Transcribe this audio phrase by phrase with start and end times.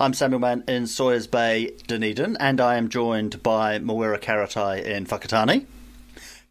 [0.00, 5.06] I'm Samuel Mann in Sawyers Bay, Dunedin, and I am joined by Mawera Karetai in
[5.06, 5.66] Whakatane.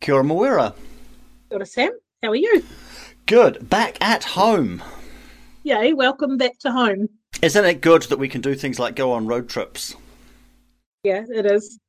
[0.01, 0.73] Kia ora, Mawera.
[1.49, 1.91] Kia ora, Sam.
[2.21, 2.61] How are you?
[3.25, 3.69] Good.
[3.69, 4.83] Back at home.
[5.63, 7.07] Yay, welcome back to home.
[7.41, 9.95] Isn't it good that we can do things like go on road trips?
[11.03, 11.79] Yeah, it is.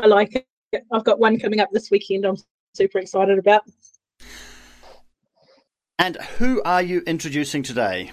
[0.00, 0.34] I like
[0.72, 0.84] it.
[0.90, 2.36] I've got one coming up this weekend I'm
[2.74, 3.62] super excited about.
[6.00, 8.10] And who are you introducing today?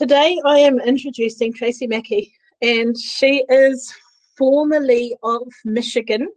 [0.00, 3.92] Today I am introducing Tracy Mackey, and she is
[4.34, 6.30] formerly of Michigan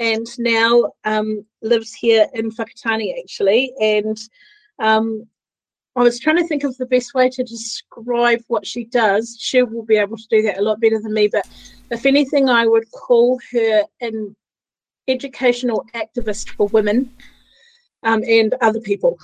[0.00, 3.72] and now um, lives here in Whakatane actually.
[3.80, 4.18] And
[4.80, 5.24] um,
[5.94, 9.36] I was trying to think of the best way to describe what she does.
[9.38, 11.46] She will be able to do that a lot better than me, but
[11.92, 14.34] if anything, I would call her an
[15.06, 17.14] educational activist for women.
[18.02, 19.16] Um, and other people,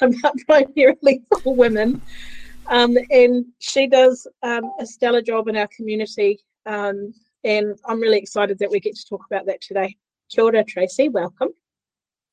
[0.46, 2.02] primarily for women.
[2.68, 6.40] Um, and she does um, a stellar job in our community.
[6.66, 7.12] Um,
[7.44, 9.96] and I'm really excited that we get to talk about that today.
[10.30, 11.08] Kia ora, Tracy.
[11.08, 11.50] Welcome.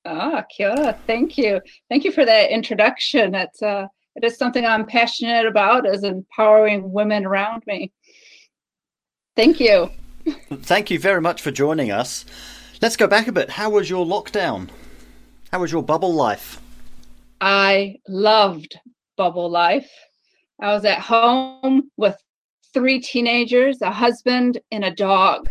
[0.05, 0.99] Ah, kia ora.
[1.07, 1.59] Thank you.
[1.89, 3.35] Thank you for that introduction.
[3.35, 7.91] It's uh, it is something I'm passionate about is empowering women around me.
[9.35, 9.89] Thank you.
[10.51, 12.25] Thank you very much for joining us.
[12.81, 13.49] Let's go back a bit.
[13.49, 14.69] How was your lockdown?
[15.51, 16.61] How was your bubble life?
[17.41, 18.77] I loved
[19.17, 19.89] bubble life.
[20.61, 22.17] I was at home with
[22.73, 25.49] three teenagers, a husband, and a dog.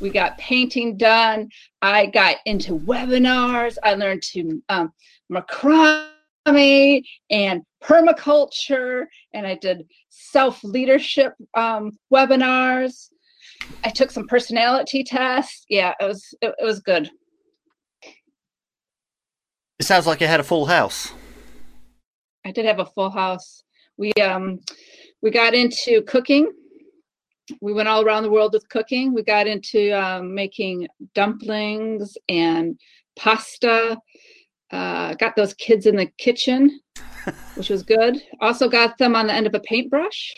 [0.00, 1.48] We got painting done.
[1.80, 3.76] I got into webinars.
[3.84, 4.92] I learned to um,
[5.30, 13.10] macrame and permaculture, and I did self leadership um, webinars.
[13.84, 15.64] I took some personality tests.
[15.68, 17.08] Yeah, it was it, it was good.
[19.78, 21.12] It sounds like you had a full house.
[22.44, 23.62] I did have a full house
[24.02, 24.58] we um
[25.22, 26.50] we got into cooking.
[27.60, 29.14] We went all around the world with cooking.
[29.14, 32.78] We got into um, making dumplings and
[33.16, 33.96] pasta
[34.72, 36.80] uh, got those kids in the kitchen
[37.54, 38.20] which was good.
[38.40, 40.34] Also got them on the end of a paintbrush.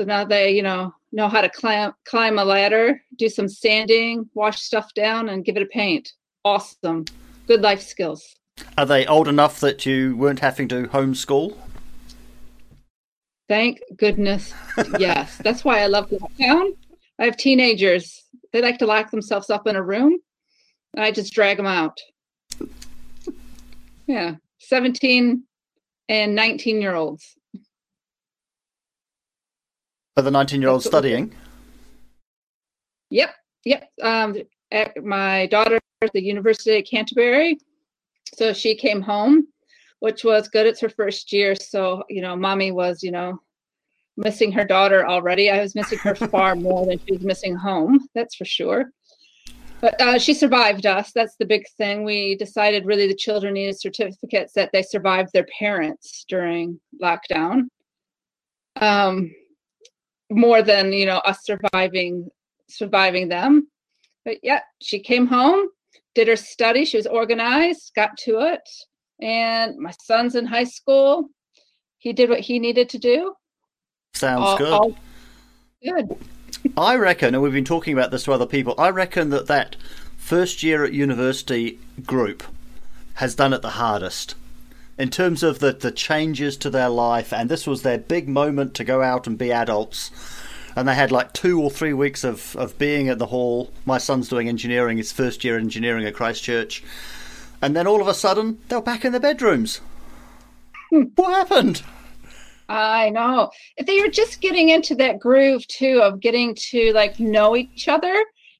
[0.00, 4.28] So now they you know know how to climb climb a ladder do some sanding
[4.34, 6.12] wash stuff down and give it a paint.
[6.44, 7.04] Awesome.
[7.46, 8.34] Good life skills.
[8.76, 11.56] Are they old enough that you weren't having to homeschool
[13.52, 14.54] Thank goodness.
[14.98, 15.36] yes.
[15.44, 16.70] That's why I love lockdown.
[17.18, 18.24] I have teenagers.
[18.50, 20.20] They like to lock themselves up in a room.
[20.96, 22.00] I just drag them out.
[24.06, 24.36] Yeah.
[24.60, 25.42] 17
[26.08, 27.36] and 19 year olds.
[30.16, 31.34] Are the 19 year olds studying?
[33.10, 33.34] Yep.
[33.66, 33.90] Yep.
[34.02, 34.36] Um,
[34.70, 37.58] at my daughter at the University of Canterbury.
[38.34, 39.48] So she came home
[40.02, 40.66] which was good.
[40.66, 41.54] It's her first year.
[41.54, 43.40] So, you know, mommy was, you know,
[44.16, 45.48] missing her daughter already.
[45.48, 48.08] I was missing her far more than she was missing home.
[48.12, 48.90] That's for sure.
[49.80, 51.12] But uh, she survived us.
[51.14, 52.02] That's the big thing.
[52.02, 57.68] We decided really the children needed certificates that they survived their parents during lockdown.
[58.80, 59.32] Um,
[60.32, 62.28] more than you know us surviving
[62.68, 63.68] surviving them.
[64.24, 65.68] But yeah, she came home,
[66.16, 66.84] did her study.
[66.84, 68.68] She was organized, got to it
[69.22, 71.28] and my son's in high school.
[71.98, 73.34] He did what he needed to do.
[74.14, 74.72] Sounds all, good.
[74.72, 74.96] All
[75.82, 76.16] good.
[76.76, 78.74] I reckon, and we've been talking about this to other people.
[78.76, 79.76] I reckon that that
[80.16, 82.42] first year at university group
[83.14, 84.34] has done it the hardest
[84.98, 88.74] in terms of the the changes to their life, and this was their big moment
[88.74, 90.10] to go out and be adults.
[90.74, 93.70] And they had like two or three weeks of, of being at the hall.
[93.84, 96.82] My son's doing engineering, his first year engineering at Christchurch
[97.62, 99.80] and then all of a sudden they're back in their bedrooms.
[100.90, 101.82] What happened?
[102.68, 103.50] I know.
[103.86, 108.14] They were just getting into that groove too of getting to like know each other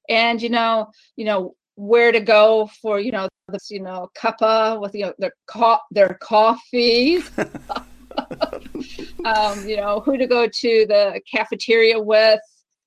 [0.09, 4.79] and you know, you know where to go for you know this you know cuppa
[4.79, 7.29] with you know their co- their coffees.
[9.25, 12.39] um, you know who to go to the cafeteria with,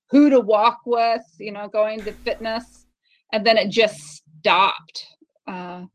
[0.09, 1.23] who to walk with.
[1.39, 2.85] You know, going to fitness,
[3.33, 5.07] and then it just stopped.
[5.47, 5.85] Uh,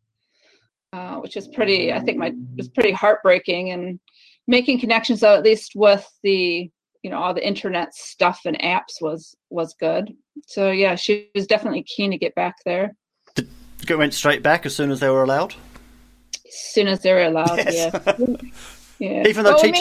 [0.93, 3.99] uh, which is pretty i think my was pretty heartbreaking and
[4.47, 6.71] making connections though at least with the
[7.03, 10.13] you know all the internet stuff and apps was was good.
[10.47, 12.95] So yeah she was definitely keen to get back there.
[13.35, 13.49] Did,
[13.91, 15.55] went straight back as soon as they were allowed?
[16.47, 17.91] As soon as they were allowed yes.
[17.95, 18.37] yeah.
[18.99, 19.27] Yeah.
[19.27, 19.81] Even though, teach,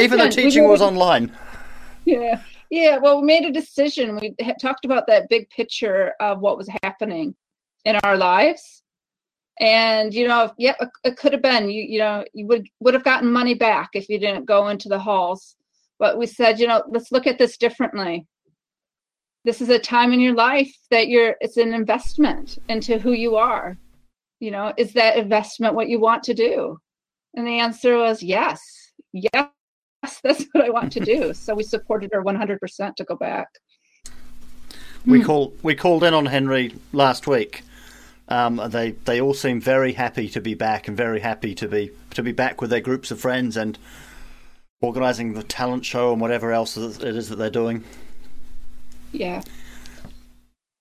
[0.00, 1.30] even though teaching was online.
[2.06, 2.40] Yeah.
[2.70, 4.16] Yeah well we made a decision.
[4.16, 7.34] We talked about that big picture of what was happening
[7.84, 8.81] in our lives
[9.60, 12.94] and you know yeah it, it could have been you you know you would would
[12.94, 15.56] have gotten money back if you didn't go into the halls.
[15.98, 18.26] But we said you know let's look at this differently.
[19.44, 23.36] This is a time in your life that you're it's an investment into who you
[23.36, 23.76] are.
[24.40, 26.78] You know is that investment what you want to do?
[27.34, 28.60] And the answer was yes.
[29.12, 29.48] Yes
[30.24, 31.32] that's what i want to do.
[31.42, 33.48] So we supported her 100% to go back.
[35.06, 35.26] We hmm.
[35.26, 37.62] call we called in on henry last week
[38.32, 41.90] um, they they all seem very happy to be back and very happy to be
[42.14, 43.78] to be back with their groups of friends and
[44.80, 47.84] organising the talent show and whatever else it is that they're doing.
[49.12, 49.42] Yeah,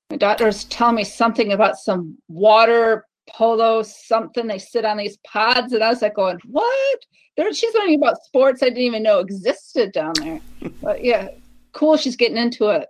[0.09, 4.47] my daughter's telling me something about some water polo something.
[4.47, 6.99] They sit on these pods, and I was like, going, "What?"
[7.35, 10.39] There, she's learning about sports I didn't even know existed down there.
[10.81, 11.27] but yeah,
[11.73, 11.97] cool.
[11.97, 12.87] She's getting into it.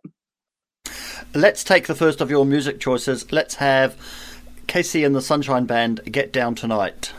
[1.33, 3.31] Let's take the first of your music choices.
[3.31, 3.97] Let's have
[4.71, 7.11] KC and the Sunshine Band Get Down Tonight.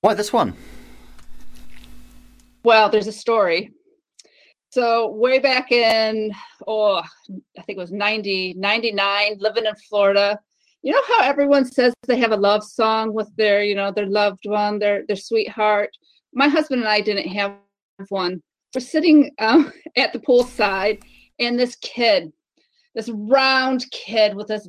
[0.00, 0.54] Why this one?
[2.64, 3.74] Well, there's a story.
[4.70, 6.32] So, way back in,
[6.66, 7.02] oh,
[7.58, 10.40] I think it was 90, 99, living in Florida,
[10.80, 14.06] you know how everyone says they have a love song with their, you know, their
[14.06, 15.90] loved one, their, their sweetheart?
[16.32, 17.56] My husband and I didn't have
[18.08, 18.42] one.
[18.74, 21.02] We're sitting um, at the poolside,
[21.38, 22.32] and this kid,
[22.94, 24.66] this round kid with this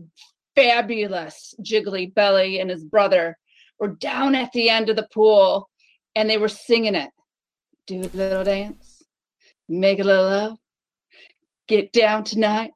[0.56, 3.38] fabulous jiggly belly and his brother
[3.80, 5.70] were down at the end of the pool
[6.16, 7.10] and they were singing it.
[7.88, 9.02] Do a little dance
[9.72, 10.58] make a little love
[11.68, 12.72] get down tonight.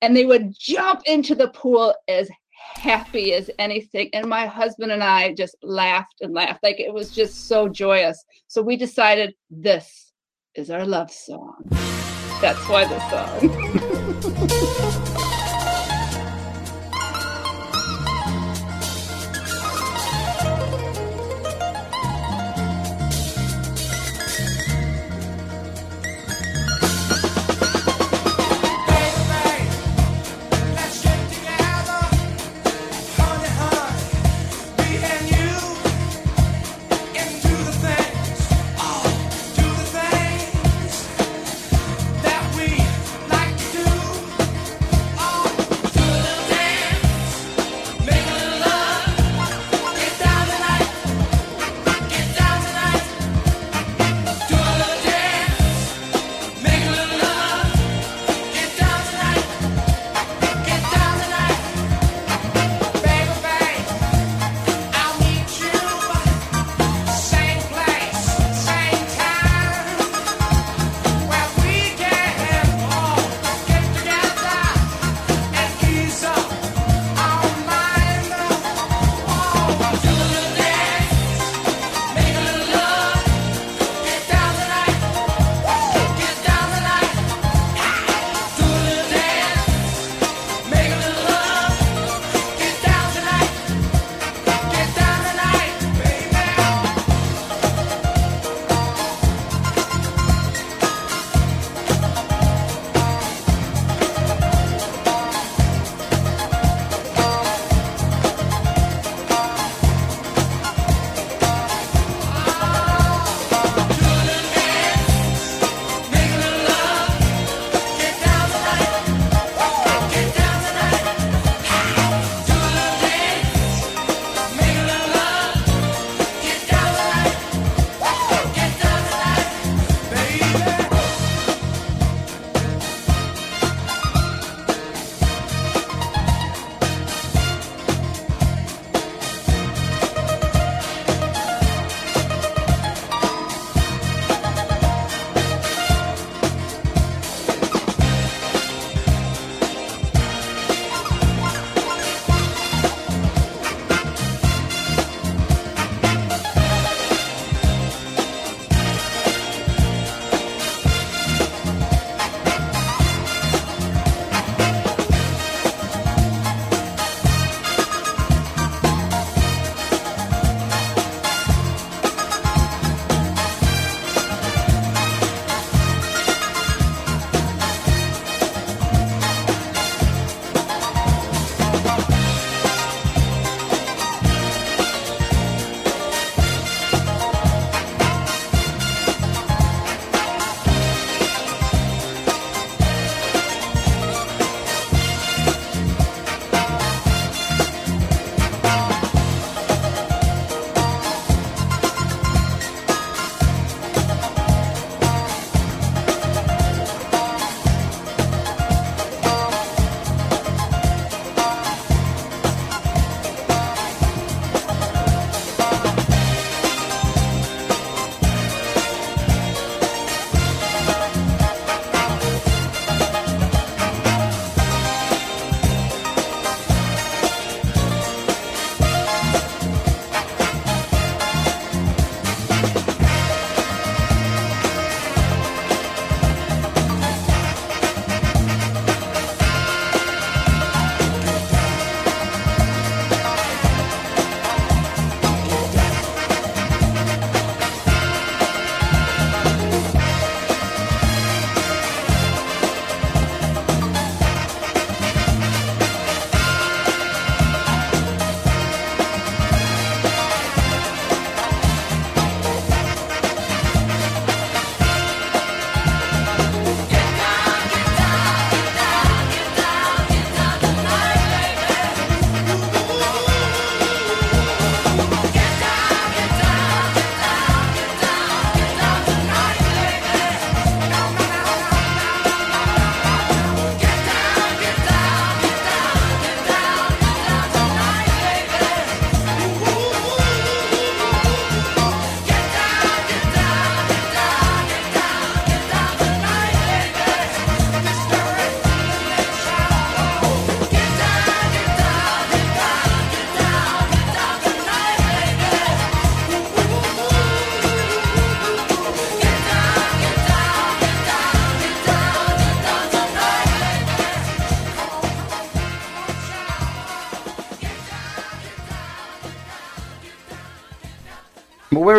[0.00, 2.30] And they would jump into the pool as
[2.74, 4.10] happy as anything.
[4.12, 6.62] And my husband and i just laughed and laughed.
[6.62, 8.24] Like it was just so joyous.
[8.46, 10.12] So we decided this
[10.54, 11.64] is our love song.
[12.40, 14.74] That's why the song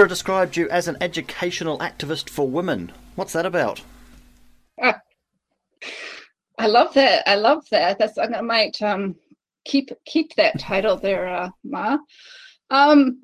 [0.09, 2.91] described you as an educational activist for women.
[3.15, 3.81] What's that about?
[6.59, 7.27] I love that.
[7.27, 7.97] I love that.
[7.97, 9.15] That's I might um,
[9.65, 11.97] keep keep that title there, uh, Ma.
[12.69, 13.21] Um,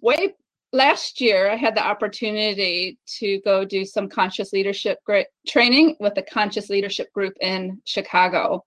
[0.00, 0.34] way
[0.72, 4.98] last year, I had the opportunity to go do some conscious leadership
[5.46, 8.64] training with the conscious leadership group in Chicago.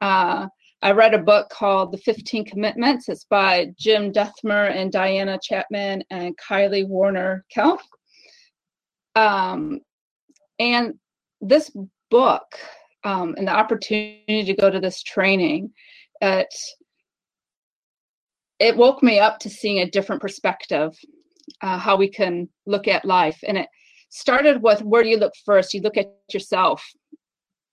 [0.00, 0.46] Uh,
[0.82, 3.08] I read a book called The 15 Commitments.
[3.10, 7.80] It's by Jim Dethmer and Diana Chapman and Kaley Warner Klemp.
[9.14, 9.80] Um,
[10.58, 10.94] and
[11.42, 11.70] this
[12.10, 12.46] book
[13.04, 15.70] um, and the opportunity to go to this training,
[16.22, 16.54] it,
[18.58, 20.96] it woke me up to seeing a different perspective,
[21.60, 23.38] uh, how we can look at life.
[23.46, 23.68] And it
[24.08, 25.74] started with where do you look first?
[25.74, 26.82] You look at yourself.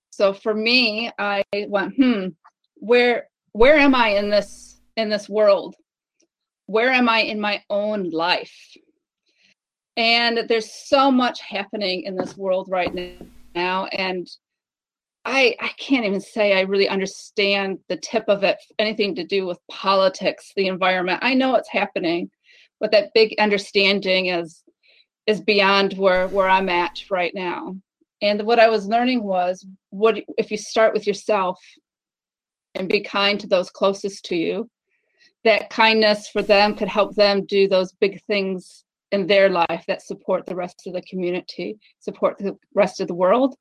[0.10, 2.28] So for me, I went, hmm,
[2.80, 5.76] where where am i in this in this world?
[6.66, 8.56] Where am i in my own life?
[9.96, 12.94] And there's so much happening in this world right
[13.56, 14.28] now and
[15.26, 19.46] i i can't even say i really understand the tip of it anything to do
[19.46, 21.20] with politics the environment.
[21.22, 22.30] I know it's happening
[22.80, 24.64] but that big understanding is
[25.26, 27.76] is beyond where where i'm at right now.
[28.22, 31.60] And what i was learning was what if you start with yourself
[32.78, 34.70] and be kind to those closest to you.
[35.44, 40.02] That kindness for them could help them do those big things in their life that
[40.02, 43.56] support the rest of the community, support the rest of the world.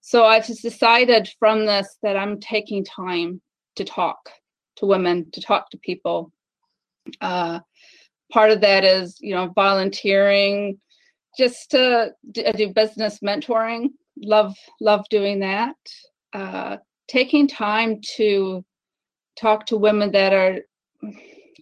[0.00, 3.40] So I've just decided from this that I'm taking time
[3.76, 4.30] to talk
[4.76, 6.32] to women, to talk to people.
[7.20, 7.60] Uh,
[8.32, 10.78] part of that is, you know, volunteering,
[11.36, 13.88] just to do business mentoring.
[14.20, 15.76] Love, love doing that.
[16.32, 16.76] Uh,
[17.08, 18.64] taking time to
[19.36, 20.60] talk to women that are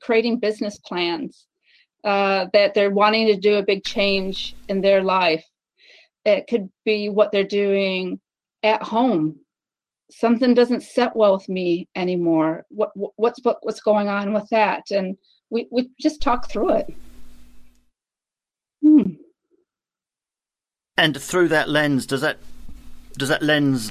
[0.02, 1.46] creating business plans,
[2.04, 5.44] uh, that they're wanting to do a big change in their life.
[6.24, 8.20] It could be what they're doing
[8.62, 9.38] at home.
[10.10, 12.64] Something doesn't set well with me anymore.
[12.68, 14.90] What, what's what, what's going on with that?
[14.90, 15.16] And
[15.50, 16.94] we we just talk through it.
[18.82, 19.14] Hmm.
[20.96, 22.38] And through that lens, does that
[23.16, 23.90] does that lens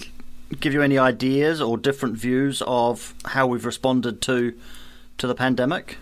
[0.59, 4.57] give you any ideas or different views of how we've responded to
[5.17, 5.97] to the pandemic?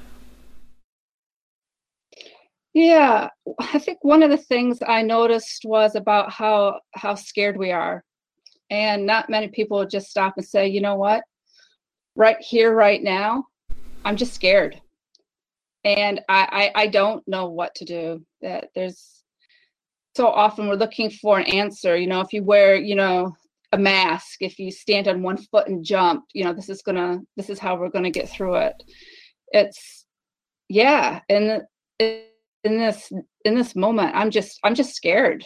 [2.74, 7.72] Yeah, I think one of the things I noticed was about how how scared we
[7.72, 8.04] are.
[8.70, 11.24] And not many people just stop and say, "You know what?
[12.16, 13.46] Right here right now,
[14.04, 14.82] I'm just scared."
[15.86, 18.26] And I I, I don't know what to do.
[18.42, 19.24] That there's
[20.16, 23.36] so often we're looking for an answer, you know, if you wear, you know,
[23.74, 24.38] a mask.
[24.42, 27.60] If you stand on one foot and jump you know this is gonna this is
[27.60, 28.82] how we're gonna get through it.
[29.52, 30.06] It's
[30.70, 31.64] yeah and
[32.00, 33.12] in this
[33.44, 35.44] in this moment i'm just i'm just scared.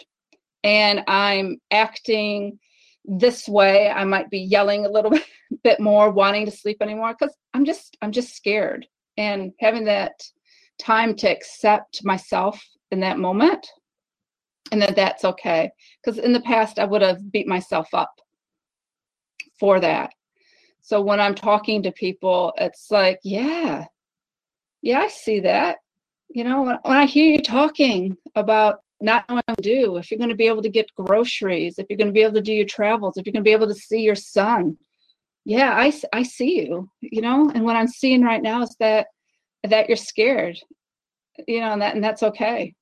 [0.62, 2.58] And i'm acting
[3.04, 3.88] this way.
[3.88, 5.12] I might be yelling a little
[5.64, 8.86] bit more wanting to sleep anymore because i'm just i'm just scared.
[9.16, 10.22] And having that
[10.78, 13.66] time to accept myself in that moment
[14.72, 15.70] and that that's okay.
[16.02, 18.12] Because in the past i would have beat myself up
[19.58, 20.12] for that.
[20.82, 23.86] So when i'm talking to people it's like yeah.
[24.82, 25.78] Yeah i see that.
[26.30, 30.10] You know when, when i hear you talking about not knowing what to do if
[30.10, 32.40] you're going to be able to get groceries if you're going to be able to
[32.40, 34.76] do your travels if you're going to be able to see your son.
[35.44, 37.50] Yeah i, I see you you know?
[37.54, 39.06] And what i'm seeing right now is that
[39.64, 40.58] that you're scared
[41.46, 42.74] you know and that and that's okay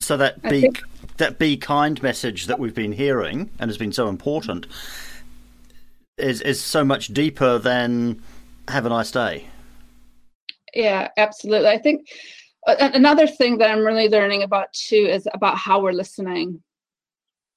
[0.00, 0.82] so that be think,
[1.16, 4.66] that be kind message that we've been hearing and has been so important
[6.18, 8.22] is is so much deeper than
[8.68, 9.46] have a nice day.
[10.74, 11.68] Yeah, absolutely.
[11.68, 12.08] I think
[12.66, 16.62] another thing that I'm really learning about too is about how we're listening.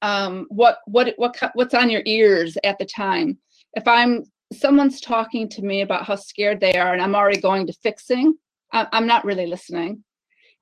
[0.02, 3.38] Um, what what what what's on your ears at the time?
[3.74, 7.68] If I'm someone's talking to me about how scared they are, and I'm already going
[7.68, 8.36] to fixing,
[8.72, 10.04] I'm not really listening.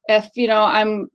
[0.07, 1.09] If you know I'm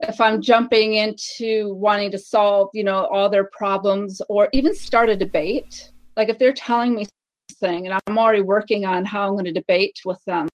[0.00, 5.08] if I'm jumping into wanting to solve, you know, all their problems or even start
[5.08, 7.06] a debate, like if they're telling me
[7.50, 10.48] something and I'm already working on how I'm going to debate with them,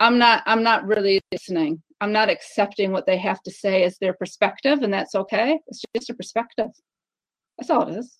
[0.00, 1.82] I'm not I'm not really listening.
[2.00, 5.58] I'm not accepting what they have to say as their perspective, and that's okay.
[5.66, 6.68] It's just a perspective.
[7.58, 8.18] That's all it is.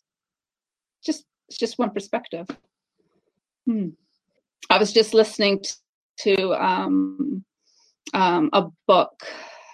[1.05, 2.47] Just it's just one perspective.
[3.67, 3.91] Hmm.
[4.71, 5.63] I was just listening
[6.21, 7.45] to um,
[8.13, 9.13] um, a book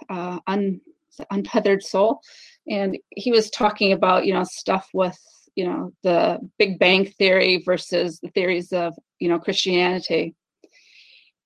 [0.08, 0.80] uh, Un-
[1.30, 2.20] Untethered Soul,
[2.68, 5.18] and he was talking about you know stuff with
[5.54, 10.34] you know the Big Bang theory versus the theories of you know Christianity,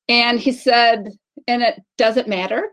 [0.09, 1.09] and he said
[1.47, 2.69] And it doesn't matter.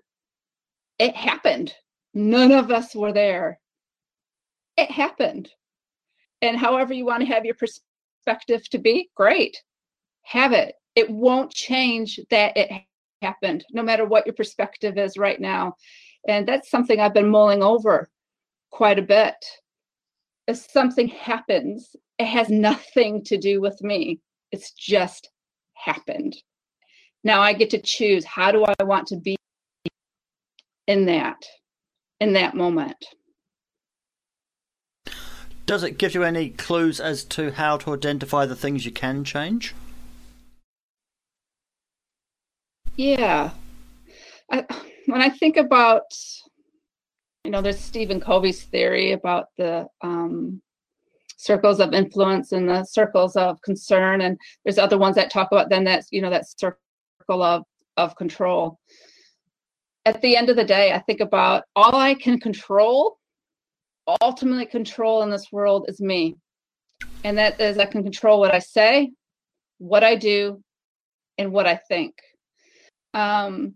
[1.00, 1.74] It happened.
[2.14, 3.60] None of us were there.
[4.78, 5.50] It happened.
[6.42, 9.62] And however you want to have your perspective to be, great.
[10.24, 10.76] Have it.
[10.96, 12.72] It won't change that it
[13.26, 15.76] happened, no matter what your perspective is right now.
[16.28, 18.10] And that's something I've been mulling over
[18.72, 19.36] quite a bit.
[20.48, 24.20] If something happens, it has nothing to do with me.
[24.52, 25.30] It's just
[25.74, 26.36] happened.
[27.24, 29.36] Now I get to choose how do I want to be
[30.88, 31.44] in that
[32.20, 33.04] in that moment.
[35.66, 39.24] Does it give you any clues as to how to identify the things you can
[39.24, 39.74] change?
[42.98, 43.52] Yeah.
[44.52, 44.66] I,
[45.08, 46.04] when I think about,
[47.44, 50.62] you know, there's Stephen Covey's theory about the um,
[51.38, 55.70] circles of influence and the circles of concern, and there's other ones that talk about
[55.70, 57.64] then that you know that circle of
[57.98, 58.80] of control.
[60.06, 63.18] At the end of the day, I think about all I can control,
[64.22, 66.36] ultimately control in this world is me,
[67.24, 69.12] and that is I can control what I say,
[69.80, 70.64] what I do,
[71.38, 72.16] and what I think
[73.16, 73.74] um,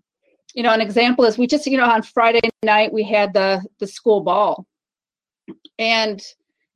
[0.53, 3.65] you know, an example is we just, you know, on Friday night we had the
[3.79, 4.67] the school ball,
[5.79, 6.21] and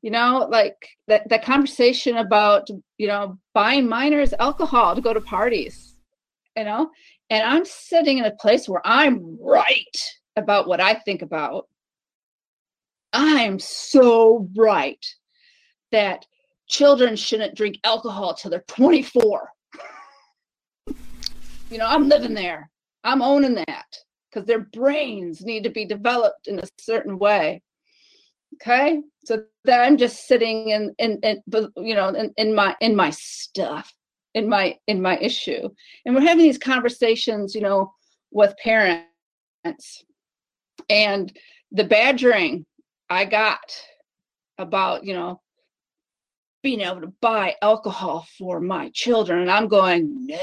[0.01, 0.75] you know, like
[1.07, 5.95] that that conversation about you know buying minors alcohol to go to parties,
[6.55, 6.89] you know,
[7.29, 9.97] and I'm sitting in a place where I'm right
[10.37, 11.67] about what I think about.
[13.11, 15.05] I'm so right
[15.91, 16.25] that
[16.67, 19.49] children shouldn't drink alcohol till they're 24
[21.73, 22.69] you know, I'm living there.
[23.03, 23.97] I'm owning that
[24.29, 27.63] because their brains need to be developed in a certain way.
[28.55, 31.41] Okay, so that I'm just sitting in, in, in
[31.77, 33.91] you know, in, in my in my stuff,
[34.35, 35.67] in my in my issue,
[36.05, 37.91] and we're having these conversations, you know,
[38.29, 40.03] with parents,
[40.91, 41.35] and
[41.71, 42.67] the badgering
[43.09, 43.75] I got
[44.59, 45.41] about, you know,
[46.61, 50.37] being able to buy alcohol for my children, and I'm going no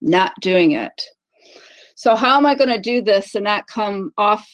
[0.00, 1.02] not doing it.
[1.94, 4.48] So how am I going to do this and not come off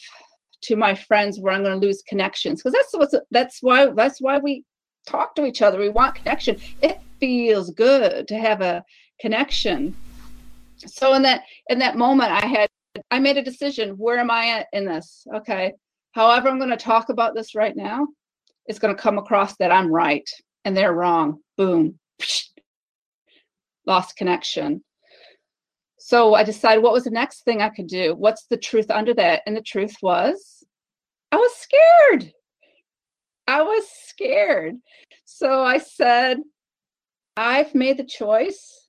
[0.63, 2.61] to my friends where I'm going to lose connections?
[2.61, 4.63] Because that's what's that's why that's why we
[5.07, 5.79] talk to each other.
[5.79, 6.57] We want connection.
[6.81, 8.83] It feels good to have a
[9.19, 9.95] connection.
[10.85, 12.69] So in that in that moment, I had
[13.11, 13.91] I made a decision.
[13.91, 15.25] Where am I in this?
[15.33, 15.73] Okay.
[16.11, 18.07] However, I'm going to talk about this right now.
[18.65, 20.27] It's going to come across that I'm right
[20.65, 21.39] and they're wrong.
[21.57, 21.99] Boom.
[23.85, 24.83] Lost connection.
[26.07, 28.15] So I decided what was the next thing I could do?
[28.15, 29.41] What's the truth under that?
[29.45, 30.63] And the truth was,
[31.33, 32.31] I was scared.
[33.45, 34.75] I was scared.
[35.25, 36.37] So I said,
[37.35, 38.87] I've made the choice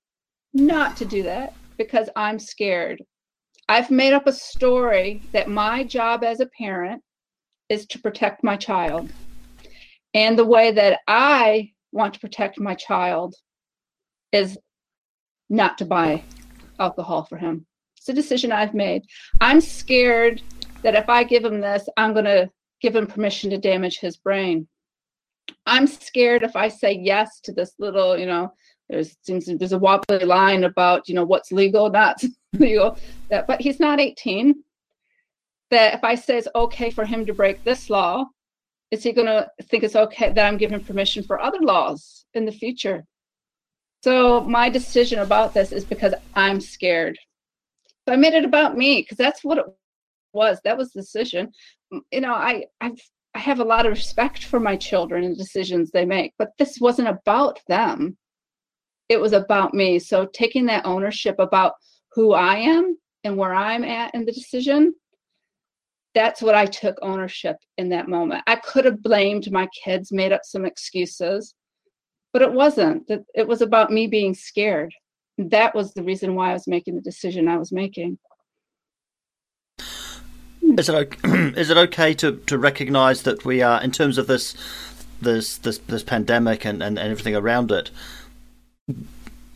[0.55, 3.03] not to do that because I'm scared.
[3.69, 7.03] I've made up a story that my job as a parent
[7.69, 9.11] is to protect my child.
[10.15, 13.35] And the way that I want to protect my child
[14.31, 14.57] is
[15.51, 16.23] not to buy
[16.79, 17.67] alcohol for him.
[17.97, 19.03] It's a decision I've made.
[19.41, 20.43] I'm scared
[20.83, 24.17] that if I give him this, I'm going to give him permission to damage his
[24.17, 24.69] brain.
[25.67, 28.53] I'm scared if I say yes to this little, you know,
[28.89, 32.23] there's seems there's a wobbly line about, you know, what's legal, not
[32.55, 32.99] legal.
[33.29, 34.63] That, but he's not 18.
[35.71, 38.25] That if I say it's okay for him to break this law,
[38.91, 42.47] is he going to think it's okay that I'm giving permission for other laws in
[42.47, 43.05] the future?
[44.03, 47.19] So my decision about this is because I'm scared.
[48.07, 49.65] So I made it about me because that's what it
[50.33, 50.61] was.
[50.65, 51.51] That was the decision.
[51.91, 53.01] You know, I I've
[53.35, 56.81] I have a lot of respect for my children and decisions they make, but this
[56.81, 58.17] wasn't about them.
[59.09, 59.99] It was about me.
[59.99, 61.75] So taking that ownership about
[62.13, 64.95] who I am and where I'm at in the decision,
[66.15, 68.43] that's what I took ownership in that moment.
[68.47, 71.55] I could have blamed my kids, made up some excuses,
[72.33, 73.11] but it wasn't.
[73.35, 74.93] It was about me being scared.
[75.39, 78.19] That was the reason why i was making the decision i was making.
[80.61, 81.19] Is it okay,
[81.59, 84.55] is it okay to, to recognize that we are in terms of this
[85.21, 87.91] this this, this pandemic and, and, and everything around it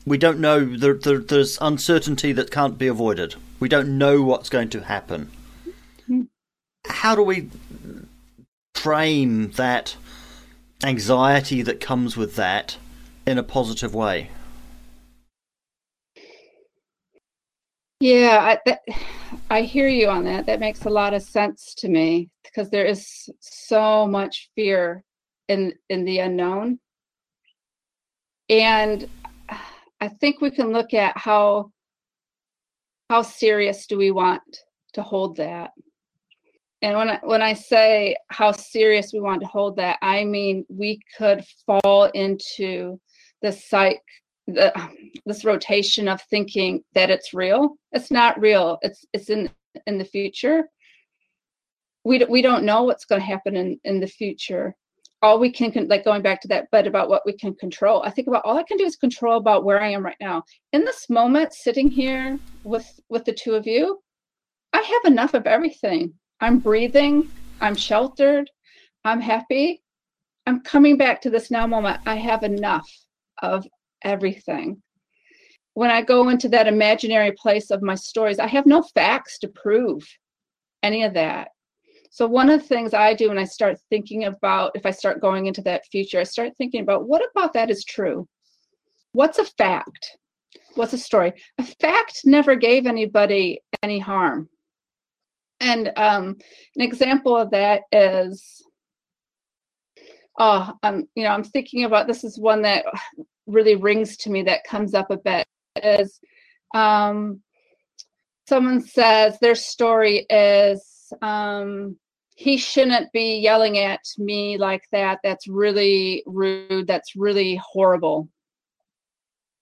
[0.05, 3.37] we don't know there, there, there's uncertainty that can't be avoided.
[3.61, 5.31] We don't know what's going to happen.
[6.09, 6.23] Mm-hmm.
[6.87, 7.49] how do we
[8.75, 9.95] frame that
[10.85, 12.77] anxiety that comes with that
[13.27, 14.31] in a positive way.
[18.01, 18.81] Yeah, I, that,
[19.49, 20.47] I hear you on that.
[20.47, 25.05] That makes a lot of sense to me because there is so much fear
[25.49, 26.81] in in the unknown,
[28.49, 29.09] and
[30.01, 31.71] I think we can look at how
[33.09, 34.43] how serious do we want
[34.95, 35.71] to hold that?
[36.83, 40.67] And when I, when I say how serious we want to hold that, I mean
[40.69, 43.01] we could fall into
[43.41, 44.03] the psych
[44.47, 44.73] the,
[45.25, 47.77] this rotation of thinking that it's real.
[47.93, 48.79] It's not real.
[48.83, 49.51] It's it's in
[49.87, 50.65] in the future.
[52.05, 54.75] We we don't know what's going to happen in in the future.
[55.23, 58.03] All we can like going back to that, but about what we can control.
[58.03, 60.43] I think about all I can do is control about where I am right now.
[60.73, 64.03] In this moment, sitting here with with the two of you,
[64.73, 66.15] I have enough of everything.
[66.43, 67.29] I'm breathing.
[67.61, 68.51] I'm sheltered.
[69.05, 69.81] I'm happy.
[70.45, 72.01] I'm coming back to this now moment.
[72.05, 72.91] I have enough
[73.41, 73.65] of
[74.03, 74.83] everything.
[75.75, 79.49] When I go into that imaginary place of my stories, I have no facts to
[79.55, 80.03] prove
[80.83, 81.51] any of that.
[82.11, 85.23] So, one of the things I do when I start thinking about, if I start
[85.23, 88.27] going into that future, I start thinking about what about that is true?
[89.13, 90.19] What's a fact?
[90.75, 91.35] What's a story?
[91.59, 94.49] A fact never gave anybody any harm.
[95.63, 96.37] And um,
[96.75, 98.63] an example of that is,
[100.39, 102.85] oh, I'm, you know, I'm thinking about this is one that
[103.47, 105.47] really rings to me that comes up a bit
[105.83, 106.19] is
[106.75, 107.41] um,
[108.49, 111.97] someone says their story is um,
[112.35, 115.21] he shouldn't be yelling at me like that.
[115.23, 116.89] That's really rude.
[116.89, 118.29] That's really horrible.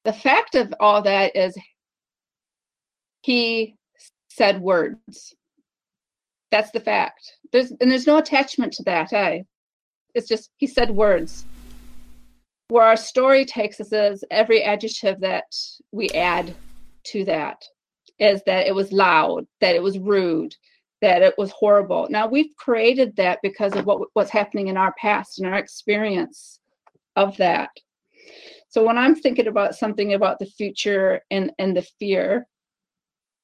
[0.04, 1.58] The fact of all that is
[3.22, 3.76] he
[4.28, 5.34] said words.
[6.50, 7.32] That's the fact.
[7.52, 9.42] There's and there's no attachment to that, eh?
[10.14, 11.44] It's just he said words
[12.70, 15.44] where our story takes us is every adjective that
[15.90, 16.54] we add
[17.02, 17.62] to that
[18.18, 20.54] is that it was loud, that it was rude,
[21.00, 22.06] that it was horrible.
[22.10, 26.60] Now we've created that because of what what's happening in our past and our experience
[27.16, 27.70] of that.
[28.68, 32.46] So when I'm thinking about something about the future and and the fear,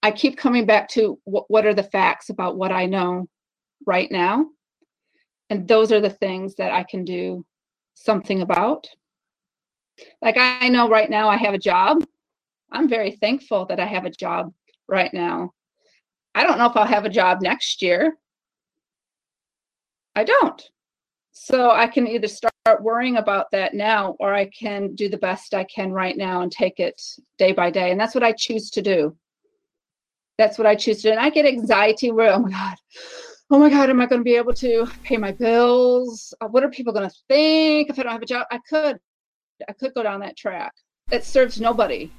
[0.06, 3.28] I keep coming back to what, what are the facts about what I know
[3.88, 4.46] right now,
[5.50, 7.44] and those are the things that I can do
[7.94, 8.86] something about.
[10.22, 12.06] Like I know right now I have a job.
[12.70, 14.52] I'm very thankful that I have a job
[14.86, 15.50] right now.
[16.36, 18.16] I don't know if I'll have a job next year.
[20.14, 20.62] I don't.
[21.32, 25.52] So I can either start worrying about that now or I can do the best
[25.52, 27.02] I can right now and take it
[27.38, 27.90] day by day.
[27.90, 29.16] And that's what I choose to do.
[30.38, 31.10] That's what I choose to do.
[31.10, 32.76] And I get anxiety where, oh my God,
[33.50, 36.34] oh my God, am I going to be able to pay my bills?
[36.40, 38.46] Uh, what are people going to think if I don't have a job?
[38.50, 38.98] I could,
[39.68, 40.72] I could go down that track.
[41.10, 42.10] It serves nobody.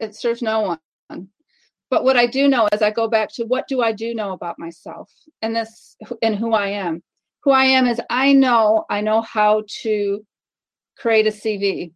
[0.00, 1.28] It serves no one.
[1.90, 4.32] But what I do know is I go back to what do I do know
[4.32, 7.02] about myself and this and who I am.
[7.42, 10.24] Who I am is I know I know how to
[10.96, 11.92] create a CV.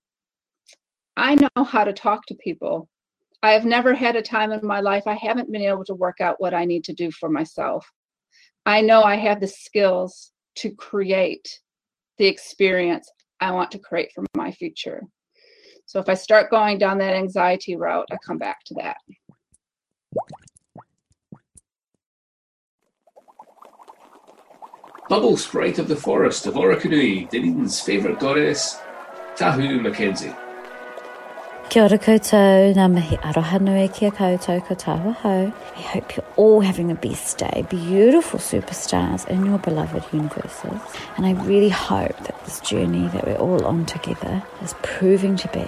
[1.16, 2.90] I know how to talk to people.
[3.42, 6.20] I have never had a time in my life I haven't been able to work
[6.20, 7.86] out what I need to do for myself.
[8.64, 11.60] I know I have the skills to create
[12.18, 15.02] the experience I want to create for my future.
[15.84, 18.96] So if I start going down that anxiety route, I come back to that.
[25.08, 28.80] Bubble Sprite of the Forest of Orokonui, Dunedin's favourite goddess,
[29.36, 30.34] Tahu Mackenzie.
[31.68, 35.52] Kia ora koutou, ngā mihi aroha nui kia koutou ko tāua hau.
[35.76, 40.80] I hope you're all having the best day, beautiful superstars in your beloved universes.
[41.16, 45.48] And I really hope that this journey that we're all on together is proving to
[45.48, 45.66] be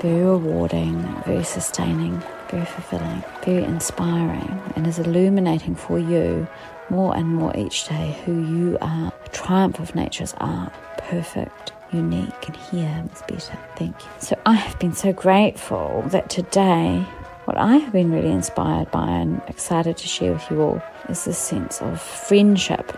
[0.00, 6.46] very rewarding, very sustaining, very fulfilling, very inspiring, and is illuminating for you
[6.90, 12.56] more and more each day who you are, triumph of nature's art, perfect, unique and
[12.56, 13.58] here, is better.
[13.76, 14.10] Thank you.
[14.18, 17.04] So I have been so grateful that today,
[17.44, 21.24] what I have been really inspired by and excited to share with you all is
[21.24, 22.96] this sense of friendship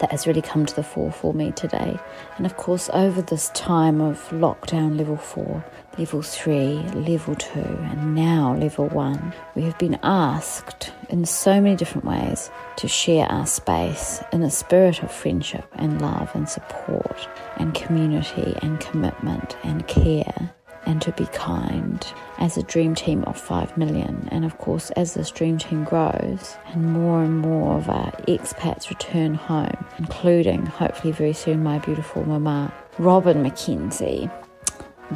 [0.00, 1.98] that has really come to the fore for me today.
[2.36, 5.64] And of course, over this time of lockdown level four,
[5.98, 11.76] level three, level two, and now level one, we have been asked in so many
[11.76, 17.28] different ways to share our space in a spirit of friendship and love and support
[17.56, 20.52] and community and commitment and care
[20.86, 24.28] and to be kind as a dream team of 5 million.
[24.30, 28.90] And of course, as this dream team grows and more and more of our expats
[28.90, 34.28] return home, including hopefully very soon my beautiful mama, Robin Mackenzie,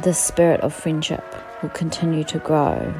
[0.03, 1.23] the spirit of friendship
[1.61, 2.93] will continue to grow.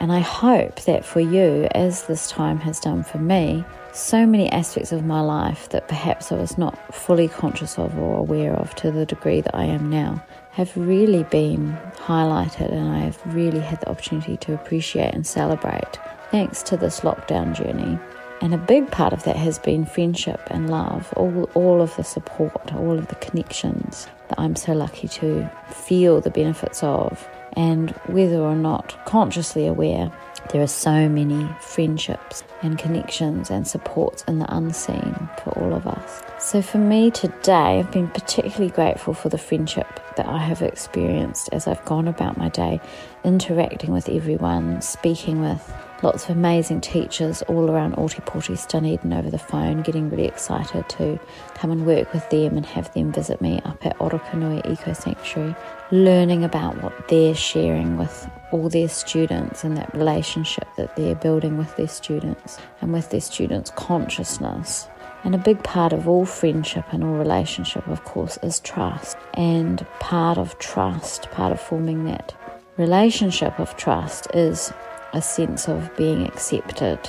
[0.00, 4.50] And I hope that for you, as this time has done for me, so many
[4.50, 8.74] aspects of my life that perhaps I was not fully conscious of or aware of
[8.76, 13.60] to the degree that I am now have really been highlighted and I have really
[13.60, 15.98] had the opportunity to appreciate and celebrate
[16.30, 17.98] thanks to this lockdown journey.
[18.40, 22.04] And a big part of that has been friendship and love, all, all of the
[22.04, 27.26] support, all of the connections that I'm so lucky to feel the benefits of.
[27.54, 30.12] And whether or not consciously aware,
[30.50, 35.86] there are so many friendships and connections and supports in the unseen for all of
[35.86, 36.22] us.
[36.38, 41.48] So, for me today, I've been particularly grateful for the friendship that I have experienced
[41.52, 42.80] as I've gone about my day,
[43.24, 45.72] interacting with everyone, speaking with
[46.02, 51.18] lots of amazing teachers all around Ōtepoti Dunedin over the phone, getting really excited to
[51.54, 55.54] come and work with them and have them visit me up at Orokonui Eco Sanctuary,
[55.90, 61.56] learning about what they're sharing with all their students and that relationship that they're building
[61.56, 64.88] with their students and with their students' consciousness.
[65.24, 69.16] And a big part of all friendship and all relationship, of course, is trust.
[69.34, 72.34] And part of trust, part of forming that
[72.76, 74.72] relationship of trust is
[75.16, 77.00] a sense of being accepted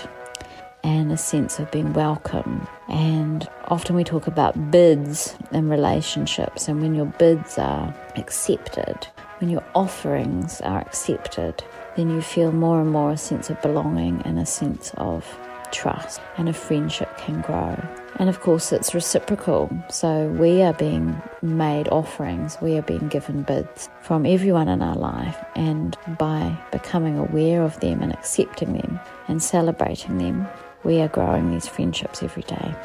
[0.82, 2.65] and a sense of being welcome.
[2.88, 9.06] And often we talk about bids in relationships, and when your bids are accepted,
[9.39, 11.62] when your offerings are accepted,
[11.98, 15.26] then you feel more and more a sense of belonging and a sense of
[15.72, 17.76] trust, and a friendship can grow.
[18.19, 19.69] And of course, it's reciprocal.
[19.89, 24.95] So we are being made offerings, we are being given bids from everyone in our
[24.95, 25.38] life.
[25.56, 30.47] And by becoming aware of them and accepting them and celebrating them,
[30.84, 32.75] we are growing these friendships every day.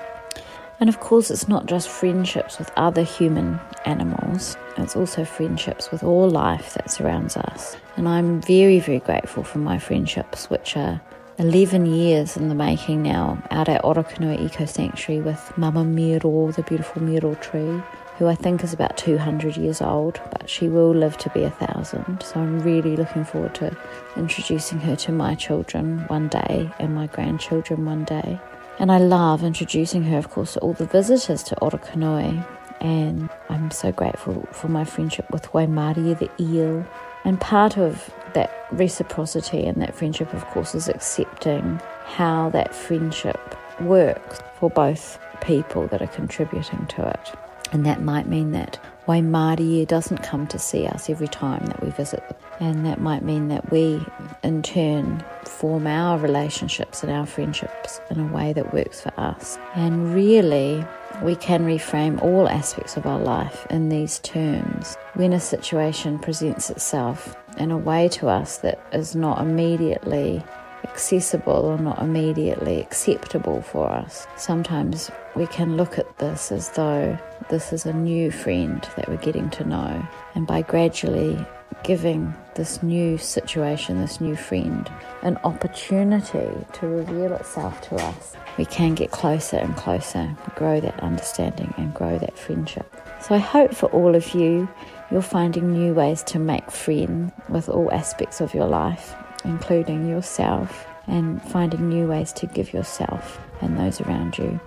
[0.80, 6.02] And of course, it's not just friendships with other human animals, it's also friendships with
[6.02, 7.76] all life that surrounds us.
[7.96, 11.00] And I'm very, very grateful for my friendships, which are
[11.38, 16.62] 11 years in the making now out at Orokonui Eco Sanctuary with Mama Miro, the
[16.62, 17.82] beautiful miro tree,
[18.18, 21.50] who I think is about 200 years old, but she will live to be a
[21.50, 22.22] thousand.
[22.22, 23.74] So I'm really looking forward to
[24.14, 28.38] introducing her to my children one day and my grandchildren one day.
[28.78, 32.46] And I love introducing her, of course, to all the visitors to Orokonui.
[32.80, 36.86] And I'm so grateful for my friendship with Waimarie the eel.
[37.24, 43.56] And part of that reciprocity and that friendship, of course, is accepting how that friendship
[43.80, 47.32] works for both people that are contributing to it.
[47.72, 51.90] And that might mean that Waimarie doesn't come to see us every time that we
[51.90, 52.38] visit them.
[52.60, 54.04] And that might mean that we,
[54.42, 59.58] in turn, form our relationships and our friendships in a way that works for us.
[59.74, 60.84] And really,
[61.22, 66.70] we can reframe all aspects of our life in these terms when a situation presents
[66.70, 70.42] itself in a way to us that is not immediately
[70.84, 74.26] accessible or not immediately acceptable for us.
[74.36, 77.16] Sometimes we can look at this as though
[77.50, 81.38] this is a new friend that we're getting to know, and by gradually
[81.84, 84.90] giving this new situation, this new friend,
[85.22, 91.00] an opportunity to reveal itself to us, we can get closer and closer, grow that
[91.00, 92.94] understanding and grow that friendship.
[93.20, 94.68] So I hope for all of you,
[95.10, 100.86] you're finding new ways to make friends with all aspects of your life, including yourself,
[101.06, 104.60] and finding new ways to give yourself and those around you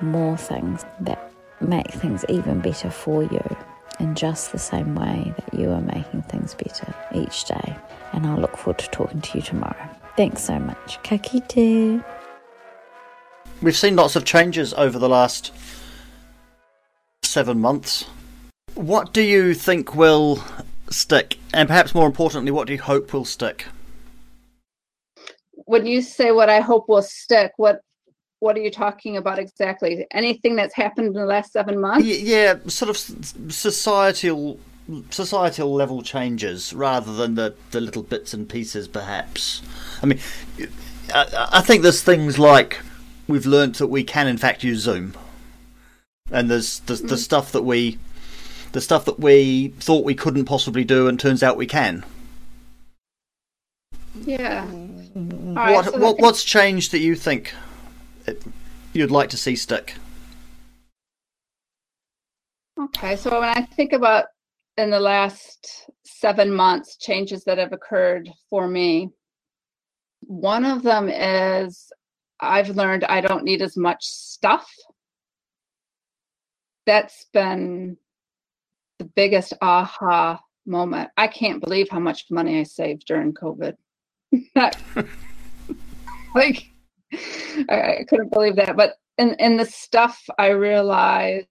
[0.00, 3.56] more things that make things even better for you
[4.00, 7.76] in just the same way that you are making things better each day.
[8.12, 9.88] And I'll look forward to talking to you tomorrow.
[10.16, 11.02] Thanks so much.
[11.02, 12.02] Ka kite.
[13.62, 15.52] We've seen lots of changes over the last
[17.22, 18.04] seven months.
[18.74, 20.42] What do you think will
[20.90, 21.38] stick?
[21.52, 23.66] And perhaps more importantly, what do you hope will stick?
[25.66, 27.80] When you say what I hope will stick, what
[28.44, 30.06] what are you talking about exactly?
[30.10, 32.06] Anything that's happened in the last seven months?
[32.06, 32.98] Yeah, sort of
[33.50, 34.60] societal
[35.08, 39.62] societal level changes rather than the, the little bits and pieces, perhaps.
[40.02, 40.20] I mean,
[41.14, 42.80] I, I think there's things like
[43.26, 45.14] we've learnt that we can in fact use Zoom,
[46.30, 47.18] and there's the, the mm.
[47.18, 47.98] stuff that we
[48.72, 52.04] the stuff that we thought we couldn't possibly do, and turns out we can.
[54.20, 54.66] Yeah.
[54.66, 57.54] What, so what what's changed that you think
[58.92, 59.94] you'd like to see stick?
[62.78, 64.26] Okay, so when I think about
[64.76, 69.10] in the last seven months changes that have occurred for me,
[70.20, 71.92] one of them is
[72.40, 74.68] I've learned I don't need as much stuff.
[76.86, 77.96] That's been
[78.98, 81.10] the biggest aha moment.
[81.16, 83.74] I can't believe how much money I saved during COVID.
[86.34, 86.73] like
[87.68, 88.76] I, I couldn't believe that.
[88.76, 91.46] But in in the stuff, I realized,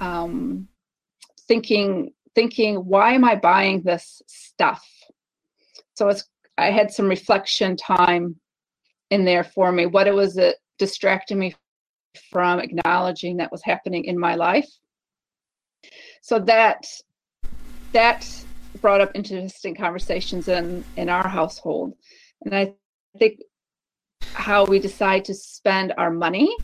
[0.00, 0.68] um,
[1.48, 4.86] thinking thinking, why am I buying this stuff?
[5.94, 6.24] So it's
[6.58, 8.36] I had some reflection time
[9.10, 9.86] in there for me.
[9.86, 11.54] What it was that distracted me
[12.30, 14.68] from acknowledging that was happening in my life.
[16.22, 16.86] So that
[17.92, 18.28] that
[18.80, 21.94] brought up interesting conversations in in our household,
[22.44, 22.74] and I
[23.18, 23.40] think
[24.22, 26.54] how we decide to spend our money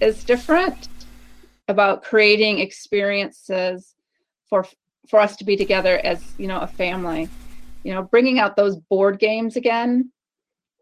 [0.00, 0.88] is different
[1.68, 3.94] about creating experiences
[4.48, 4.66] for
[5.08, 7.28] for us to be together as you know a family.
[7.82, 10.10] You know bringing out those board games again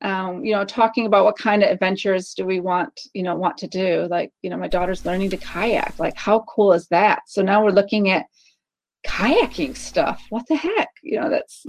[0.03, 3.57] um, you know talking about what kind of adventures do we want you know want
[3.59, 4.07] to do.
[4.11, 5.99] Like you know my daughter's learning to kayak.
[5.99, 7.23] Like how cool is that?
[7.27, 8.27] So now we're looking at
[9.07, 10.23] kayaking stuff.
[10.31, 10.91] What the heck?
[11.03, 11.65] You know that's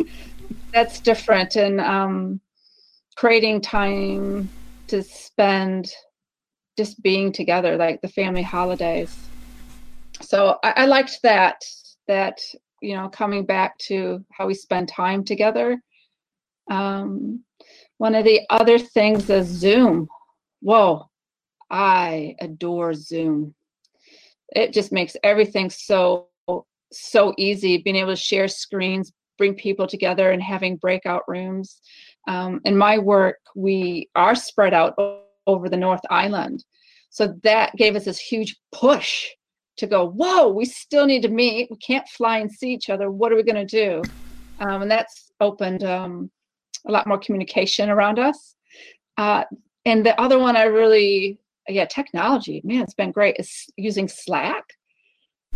[0.73, 1.55] that's different.
[1.55, 2.41] And um,
[3.15, 4.49] creating time
[4.87, 5.89] to spend
[6.77, 9.15] just being together like the family holidays.
[10.21, 11.61] So I, I liked that
[12.07, 12.39] that
[12.81, 15.81] you know coming back to how we spend time together.
[16.69, 17.43] Um,
[17.97, 20.07] one of the other things is zoom.
[20.61, 21.09] Whoa
[21.73, 23.55] i adore zoom.
[24.49, 26.27] It just makes everything so
[26.91, 31.81] so easy being able to share screens bring people together and having breakout rooms
[32.27, 34.95] um, in my work we are spread out
[35.47, 36.63] over the north island
[37.13, 39.27] so that gave us this huge push
[39.77, 41.69] to go, whoa, we still need to meet.
[41.69, 43.11] We can't fly and see each other.
[43.11, 44.01] What are we going to do?
[44.59, 46.31] Um, and that's opened um,
[46.87, 48.55] a lot more communication around us.
[49.17, 49.43] Uh,
[49.85, 54.63] and the other one I really, yeah, technology, man, it's been great, is using Slack.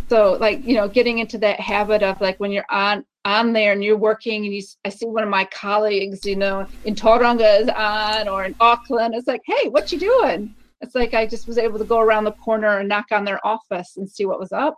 [0.08, 3.72] So like, you know, getting into that habit of like when you're on on there
[3.72, 7.60] and you're working and you I see one of my colleagues, you know, in Tauranga
[7.60, 10.54] is on or in Auckland, it's like, hey, what you doing?
[10.80, 13.44] It's like I just was able to go around the corner and knock on their
[13.46, 14.76] office and see what was up.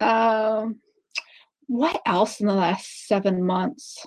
[0.00, 0.80] Um,
[1.66, 4.04] what else in the last seven months?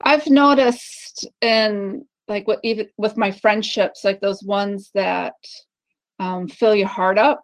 [0.00, 5.34] I've noticed in like what even with my friendships, like those ones that
[6.18, 7.42] um, fill your heart up,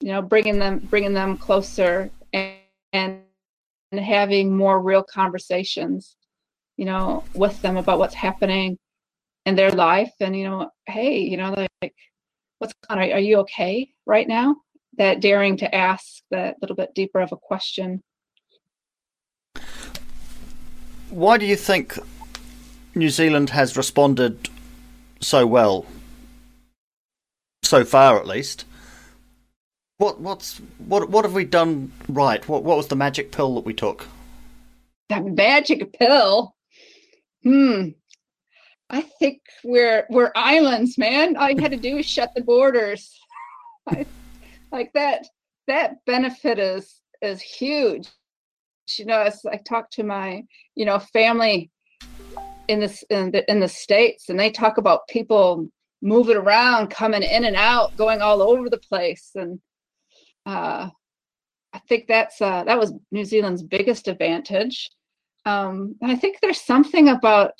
[0.00, 2.10] you know, bringing them bringing them closer
[2.92, 3.20] and,
[3.92, 6.16] and having more real conversations,
[6.76, 8.78] you know, with them about what's happening
[9.48, 11.94] in their life and you know hey you know like
[12.58, 13.08] what's going on?
[13.08, 14.56] Are, are you okay right now?
[14.98, 18.02] That daring to ask that little bit deeper of a question.
[21.08, 21.98] Why do you think
[22.94, 24.48] new zealand has responded
[25.20, 25.86] so well
[27.62, 28.64] so far at least
[29.98, 33.64] what what's what what have we done right what what was the magic pill that
[33.64, 34.06] we took
[35.08, 36.54] that magic pill
[37.42, 37.88] hmm
[38.90, 41.36] I think we're we're islands, man.
[41.36, 43.18] All you had to do is shut the borders.
[43.88, 44.06] I,
[44.72, 45.26] like that
[45.66, 48.08] that benefit is is huge.
[48.96, 50.42] You know, as I talk to my
[50.74, 51.70] you know family
[52.68, 55.68] in this in the in the states, and they talk about people
[56.00, 59.60] moving around, coming in and out, going all over the place, and
[60.46, 60.90] uh,
[61.72, 64.90] I think that's uh, that was New Zealand's biggest advantage.
[65.44, 67.52] Um, I think there's something about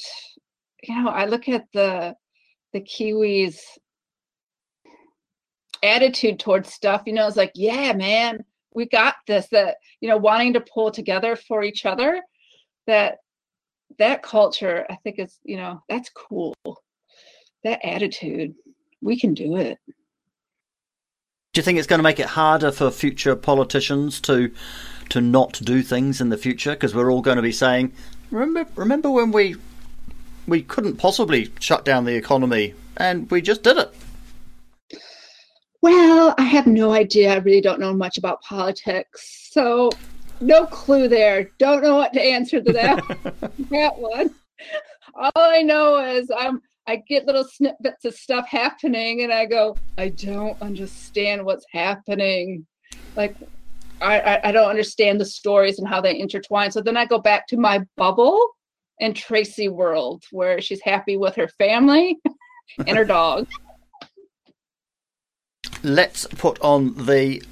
[0.83, 2.15] you know, I look at the
[2.73, 3.61] the Kiwis
[5.83, 9.49] attitude towards stuff, you know, it's like, yeah, man, we got this.
[9.49, 12.23] That, you know, wanting to pull together for each other,
[12.87, 13.19] that
[13.99, 16.55] that culture, I think is, you know, that's cool.
[17.65, 18.55] That attitude,
[19.01, 19.79] we can do it.
[21.59, 24.53] Do you think it's going to make it harder for future politicians to
[25.09, 26.71] to not do things in the future?
[26.71, 27.93] Because we're all going to be saying,
[28.31, 29.57] remember, remember when we
[30.47, 33.93] we couldn't possibly shut down the economy, and we just did it.
[35.83, 37.33] Well, I have no idea.
[37.33, 39.91] I really don't know much about politics, so
[40.41, 41.51] no clue there.
[41.59, 43.03] Don't know what to answer to that
[43.71, 44.33] that one.
[45.13, 49.77] All I know is I'm I get little snippets of stuff happening, and I go,
[49.99, 52.67] I don't understand what's happening.
[53.15, 53.37] Like
[54.01, 56.71] I, I, don't understand the stories and how they intertwine.
[56.71, 58.57] So then I go back to my bubble
[59.01, 62.19] and Tracy world, where she's happy with her family
[62.87, 63.49] and her dog.
[65.83, 67.43] Let's put on the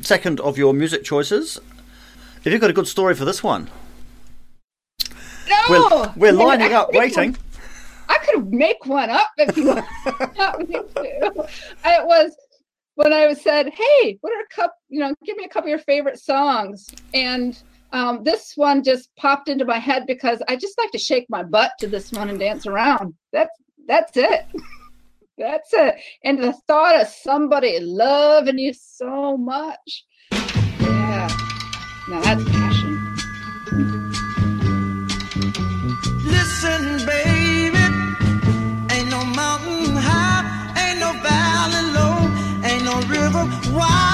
[0.00, 1.60] second of your music choices.
[2.42, 3.70] Have you got a good story for this one?
[5.48, 7.36] No, we're, we're lining up, waiting.
[8.24, 9.86] Could make one up if you want
[10.68, 11.48] me to.
[11.84, 12.36] It was
[12.94, 14.76] when I was said, "Hey, what are a couple?
[14.88, 17.60] You know, give me a couple of your favorite songs." And
[17.92, 21.42] um, this one just popped into my head because I just like to shake my
[21.42, 23.14] butt to this one and dance around.
[23.32, 23.56] That's
[23.86, 24.46] that's it.
[25.38, 25.96] that's it.
[26.24, 30.04] And the thought of somebody loving you so much.
[30.80, 31.28] Yeah.
[32.08, 32.73] Now that's
[43.46, 44.13] no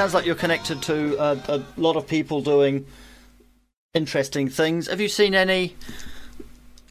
[0.00, 2.86] Sounds like you're connected to a, a lot of people doing
[3.92, 4.86] interesting things.
[4.86, 5.76] Have you seen any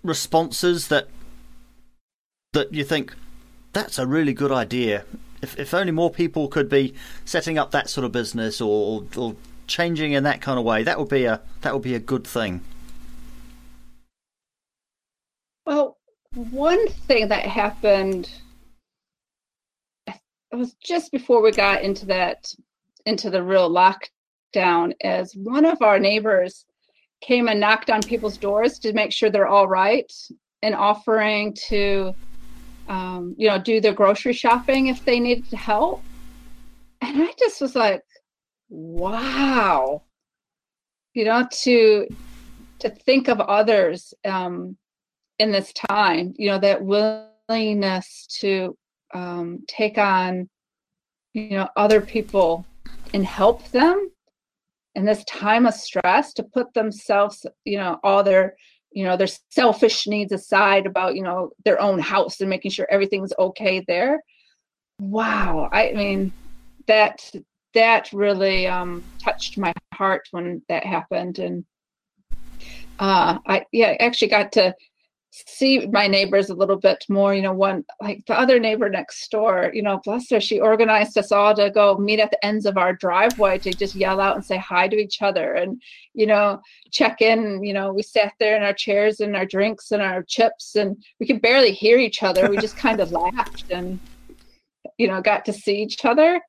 [0.04, 1.08] responses that
[2.54, 3.16] that you think
[3.74, 5.06] that's a really good idea?
[5.42, 6.94] If if only more people could be
[7.26, 9.36] setting up that sort of business or or
[9.66, 12.28] changing in that kind of way, that would be a that would be a good
[12.28, 12.62] thing.
[15.66, 15.98] Well,
[16.36, 18.30] one thing that happened
[20.06, 22.54] it was just before we got into that
[23.06, 26.66] into the real lockdown is one of our neighbors
[27.22, 30.12] came and knocked on people's doors to make sure they're all right
[30.62, 32.14] and offering to
[32.88, 36.02] um, you know do their grocery shopping if they needed help.
[37.02, 38.02] And i just was like
[38.70, 40.04] wow.
[41.14, 42.08] You know to
[42.80, 44.78] to think of others um,
[45.38, 48.78] in this time you know that willingness to
[49.14, 50.50] um, take on
[51.34, 52.66] you know other people
[53.14, 54.12] and help them
[54.96, 58.56] in this time of stress to put themselves you know all their
[58.92, 62.88] you know their selfish needs aside about you know their own house and making sure
[62.90, 64.20] everything's okay there.
[65.00, 65.70] Wow.
[65.72, 66.32] I mean
[66.88, 67.32] that
[67.74, 71.40] that really um touched my heart when that happened.
[71.40, 71.66] And
[73.00, 74.76] uh i yeah actually got to
[75.32, 79.30] see my neighbors a little bit more you know one like the other neighbor next
[79.30, 82.66] door you know bless her she organized us all to go meet at the ends
[82.66, 85.80] of our driveway to just yell out and say hi to each other and
[86.16, 86.60] you know
[86.92, 90.24] check in you know we sat there in our chairs and our drinks and our
[90.24, 94.00] chips and we could barely hear each other we just kind of laughed and
[95.00, 96.40] you know got to see each other.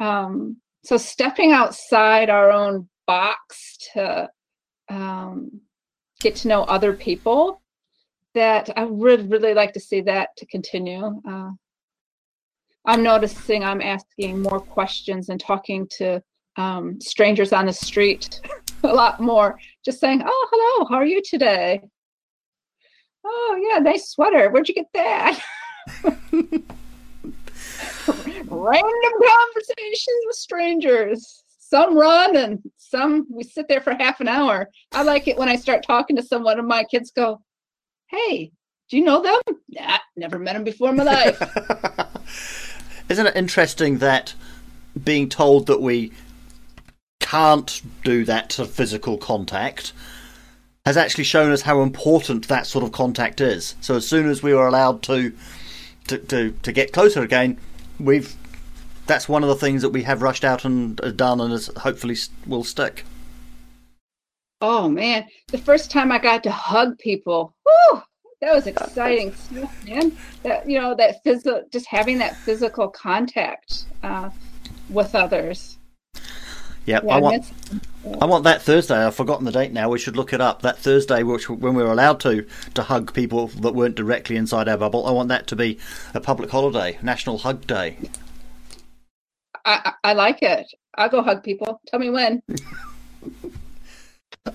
[0.00, 4.28] Um so stepping outside our own box to
[4.88, 5.60] um
[6.20, 7.59] get to know other people
[8.34, 11.20] that I would really like to see that to continue.
[11.28, 11.50] Uh,
[12.86, 16.22] I'm noticing I'm asking more questions and talking to
[16.56, 18.40] um, strangers on the street
[18.82, 19.58] a lot more.
[19.84, 21.80] Just saying, "Oh, hello, how are you today?"
[23.24, 24.50] "Oh, yeah, nice sweater.
[24.50, 25.40] Where'd you get that?"
[28.50, 31.44] Random conversations with strangers.
[31.58, 34.68] Some run and some we sit there for half an hour.
[34.92, 37.40] I like it when I start talking to someone and my kids go,
[38.10, 38.52] hey,
[38.88, 39.40] Do you know them?
[39.68, 41.40] Nah, never met them before in my life.
[43.08, 44.34] Isn't it interesting that
[45.02, 46.12] being told that we
[47.20, 49.92] can't do that of physical contact
[50.84, 53.76] has actually shown us how important that sort of contact is.
[53.80, 55.32] So as soon as we were allowed to
[56.08, 57.58] to, to, to get closer again,
[58.00, 58.34] we've
[59.06, 61.70] that's one of the things that we have rushed out and uh, done and is
[61.76, 63.04] hopefully will stick.
[64.60, 68.02] Oh man, the first time I got to hug people, whew,
[68.40, 70.16] that was exciting stuff, man.
[70.42, 74.30] That you know, that physical, just having that physical contact uh,
[74.88, 75.78] with others.
[76.86, 77.52] Yeah, Yeah, I I want miss-
[78.20, 78.96] I want that Thursday.
[78.96, 79.90] I've forgotten the date now.
[79.90, 80.62] We should look it up.
[80.62, 84.68] That Thursday, which when we were allowed to to hug people that weren't directly inside
[84.68, 85.78] our bubble, I want that to be
[86.14, 87.98] a public holiday, National Hug Day.
[89.66, 90.66] I, I I like it.
[90.96, 91.80] I'll go hug people.
[91.86, 92.42] Tell me when.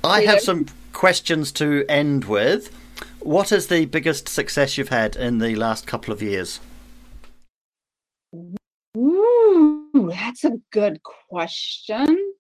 [0.04, 2.76] I have some questions to end with.
[3.20, 6.60] What is the biggest success you've had in the last couple of years?
[8.98, 12.34] Ooh, that's a good question.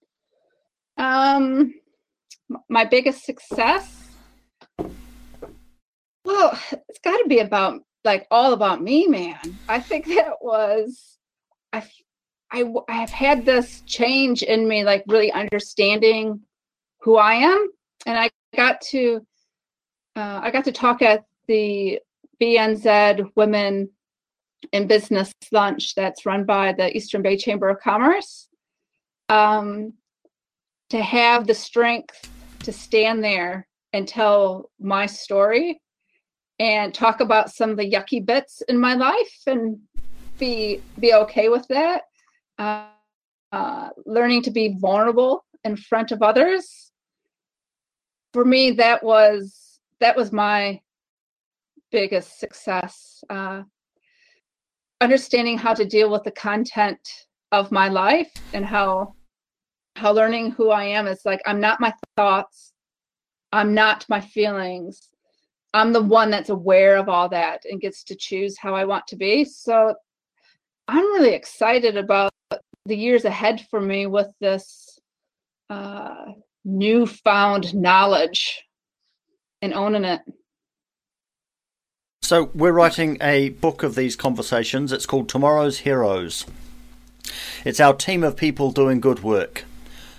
[0.97, 1.73] Um,
[2.69, 4.09] my biggest success.
[6.23, 9.39] Well, it's got to be about like all about me, man.
[9.67, 11.17] I think that was
[11.73, 11.83] I
[12.51, 16.44] I I've had this change in me, like really understanding
[17.05, 17.69] who I am,
[18.07, 19.25] and I got to
[20.15, 21.99] uh, I got to talk at the
[22.41, 23.89] BNZ Women
[24.71, 28.47] in business lunch that's run by the Eastern Bay Chamber of Commerce.
[29.29, 29.93] Um,
[30.89, 32.29] to have the strength
[32.63, 35.81] to stand there and tell my story
[36.59, 39.79] and talk about some of the yucky bits in my life and
[40.39, 42.03] be be okay with that.
[42.57, 42.87] Uh,
[43.51, 46.84] uh, learning to be vulnerable in front of others.
[48.35, 50.81] For me, that was that was my
[51.89, 53.23] biggest success.
[53.29, 53.63] Uh,
[54.99, 56.99] understanding how to deal with the content
[57.53, 59.15] of my life and how
[59.95, 62.73] how learning who I am is like I'm not my thoughts,
[63.53, 65.09] I'm not my feelings.
[65.73, 69.07] I'm the one that's aware of all that and gets to choose how I want
[69.07, 69.45] to be.
[69.45, 69.95] So
[70.89, 72.33] I'm really excited about
[72.85, 74.99] the years ahead for me with this
[75.69, 76.33] uh,
[76.65, 78.63] newfound knowledge
[79.61, 80.21] and owning it.
[82.21, 84.91] So we're writing a book of these conversations.
[84.91, 86.45] It's called Tomorrow's Heroes.
[87.63, 89.63] It's our team of people doing good work.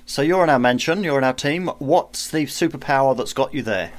[0.06, 1.66] So you're in our mansion, you're in our team.
[1.78, 3.92] What's the superpower that's got you there?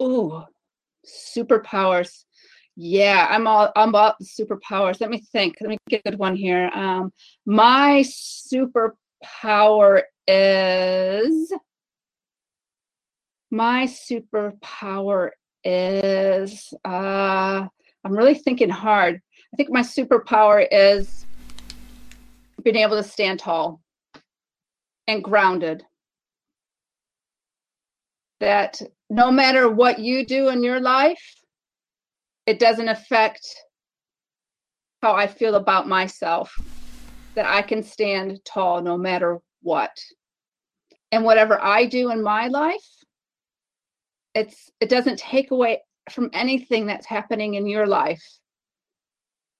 [0.00, 0.44] Ooh,
[1.04, 2.24] superpowers.
[2.76, 5.00] Yeah, I'm all I'm about superpowers.
[5.00, 5.56] Let me think.
[5.60, 6.70] Let me get a good one here.
[6.72, 7.12] Um,
[7.44, 11.52] my superpower is
[13.50, 15.30] my superpower
[15.64, 17.66] is uh
[18.02, 19.20] I'm really thinking hard.
[19.52, 21.26] I think my superpower is
[22.62, 23.80] being able to stand tall
[25.06, 25.84] and grounded.
[28.38, 31.34] That no matter what you do in your life,
[32.46, 33.44] it doesn't affect
[35.02, 36.54] how I feel about myself.
[37.34, 39.96] That I can stand tall no matter what.
[41.12, 42.86] And whatever I do in my life,
[44.34, 48.22] it's it doesn't take away from anything that's happening in your life.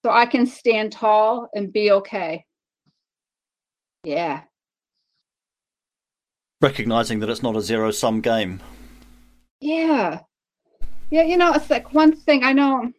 [0.05, 2.45] So I can stand tall and be okay.
[4.05, 4.43] Yeah.
[6.61, 8.61] Recognizing that it's not a zero sum game.
[9.61, 10.21] Yeah.
[11.11, 12.93] Yeah, you know, it's like one thing I know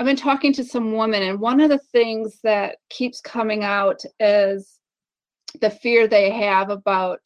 [0.00, 4.00] I've been talking to some women, and one of the things that keeps coming out
[4.20, 4.77] is
[5.60, 7.20] the fear they have about,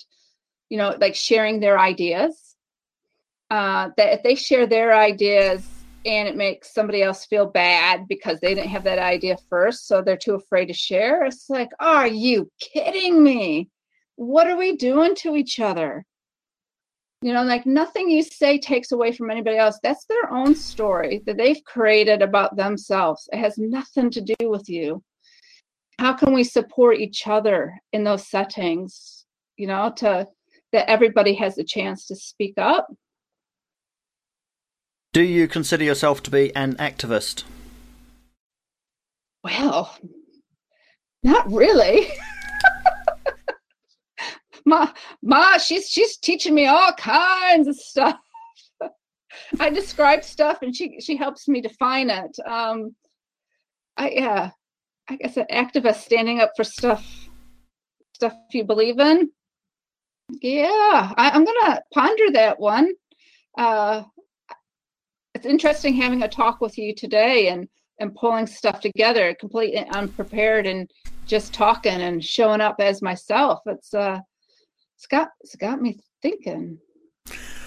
[0.69, 2.57] you know, like sharing their ideas.
[3.51, 5.69] Uh, that if they share their ideas
[6.07, 10.01] and it makes somebody else feel bad because they didn't have that idea first, so
[10.01, 11.25] they're too afraid to share.
[11.25, 13.69] It's like, are you kidding me?
[14.17, 16.05] What are we doing to each other?
[17.21, 19.79] You know, like nothing you say takes away from anybody else.
[19.83, 23.29] That's their own story that they've created about themselves.
[23.33, 25.05] It has nothing to do with you.
[26.03, 29.25] How can we support each other in those settings?
[29.57, 30.27] You know, to
[30.73, 32.93] that everybody has a chance to speak up.
[35.13, 37.45] Do you consider yourself to be an activist?
[39.45, 39.97] Well,
[41.23, 42.09] not really.
[44.67, 44.93] ma,
[45.23, 48.17] ma, she's she's teaching me all kinds of stuff.
[49.61, 52.37] I describe stuff, and she she helps me define it.
[52.45, 52.97] Um,
[53.97, 54.51] I yeah,
[55.13, 57.29] I guess an activist standing up for stuff
[58.15, 59.31] stuff you believe in.
[60.41, 62.93] Yeah, I, I'm gonna ponder that one.
[63.59, 64.05] Uh,
[65.35, 67.69] it's interesting having a talk with you today and
[68.01, 70.91] and pulling stuff together completely unprepared and
[71.27, 73.61] just talking and showing up as myself.
[73.67, 74.19] It's uh
[74.97, 76.79] it's got it's got me thinking.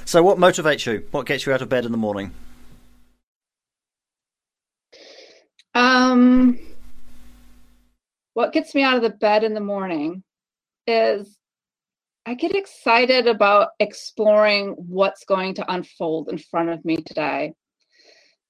[0.06, 1.06] So, what motivates you?
[1.12, 2.32] What gets you out of bed in the morning?
[5.76, 6.58] Um,
[8.36, 10.22] what gets me out of the bed in the morning
[10.86, 11.38] is
[12.26, 17.54] I get excited about exploring what's going to unfold in front of me today.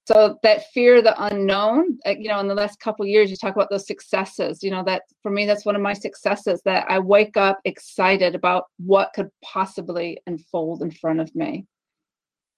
[0.08, 3.38] So that fear of the unknown, uh, you know, in the last couple years, you
[3.38, 4.64] talk about those successes.
[4.64, 6.62] You know, that for me, that's one of my successes.
[6.66, 11.66] That I wake up excited about what could possibly unfold in front of me.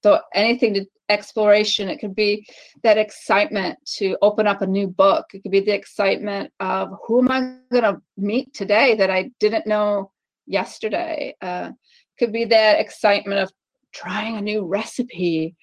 [0.08, 2.47] So anything to exploration, it could be
[2.82, 5.26] that excitement to open up a new book.
[5.34, 9.32] It could be the excitement of who am I going to meet today that I
[9.41, 10.14] didn't know
[10.45, 11.36] yesterday.
[11.41, 11.72] Uh,
[12.18, 13.51] could be that excitement of
[13.91, 15.58] trying a new recipe.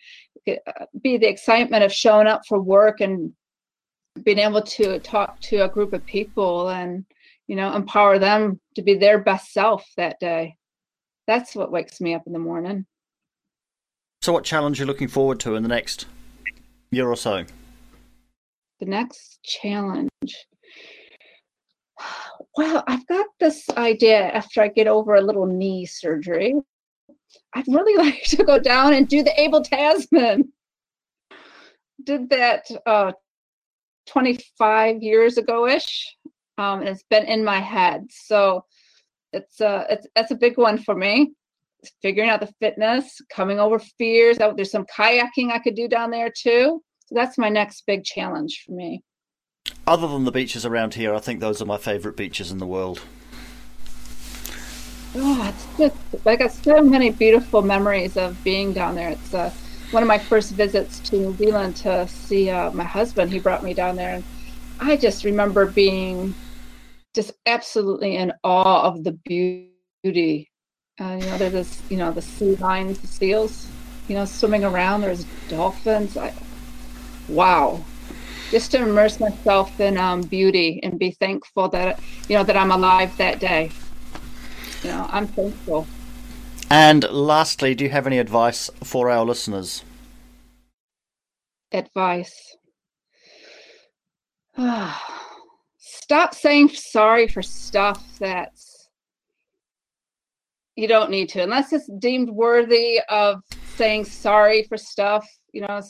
[0.44, 3.32] It could uh, be the excitement of showing up for work and
[4.24, 7.06] being able to talk to a group of people and
[7.46, 10.58] you know empower them to be their best self that day.
[11.26, 12.84] That's what wakes me up in the morning.
[14.24, 16.06] So, what challenge are you looking forward to in the next
[16.90, 17.44] year or so?
[18.80, 20.08] The next challenge.
[22.56, 26.54] Well, I've got this idea after I get over a little knee surgery.
[27.52, 30.50] I'd really like to go down and do the Abel Tasman.
[32.02, 33.12] Did that uh,
[34.06, 36.16] 25 years ago ish.
[36.56, 38.06] Um, and it's been in my head.
[38.08, 38.64] So
[39.34, 39.84] it's uh
[40.16, 41.34] it's a big one for me.
[42.02, 44.38] Figuring out the fitness, coming over fears.
[44.38, 46.82] There's some kayaking I could do down there too.
[47.06, 49.02] So that's my next big challenge for me.
[49.86, 52.66] Other than the beaches around here, I think those are my favourite beaches in the
[52.66, 53.02] world.
[55.16, 59.10] Oh, it's just I got so many beautiful memories of being down there.
[59.10, 59.52] It's uh,
[59.90, 63.30] one of my first visits to New Zealand to see uh, my husband.
[63.30, 64.24] He brought me down there, and
[64.80, 66.34] I just remember being
[67.14, 70.50] just absolutely in awe of the beauty.
[71.00, 73.66] Uh, you know, there's this, you know, the sea lions, the seals,
[74.06, 75.00] you know, swimming around.
[75.00, 76.16] There's dolphins.
[76.16, 76.32] I,
[77.28, 77.82] wow,
[78.50, 82.70] just to immerse myself in um, beauty and be thankful that you know that I'm
[82.70, 83.72] alive that day.
[84.84, 85.86] You know, I'm thankful.
[86.70, 89.82] And lastly, do you have any advice for our listeners?
[91.72, 92.56] Advice.
[95.78, 98.73] Stop saying sorry for stuff that's
[100.76, 103.42] you don't need to, unless it's deemed worthy of
[103.76, 105.26] saying sorry for stuff.
[105.52, 105.80] You know,